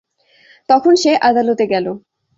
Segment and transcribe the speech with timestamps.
[0.69, 1.85] তখন সে আদালতে গেল।